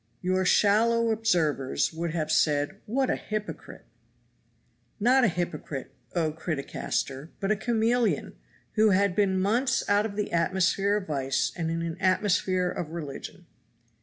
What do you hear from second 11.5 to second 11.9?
and in